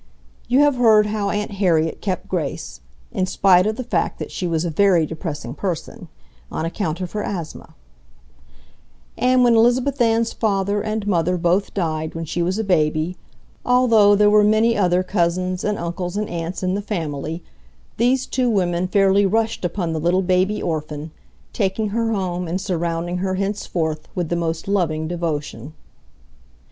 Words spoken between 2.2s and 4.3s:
Grace (in spite of the fact